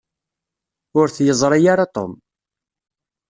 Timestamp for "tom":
1.95-2.11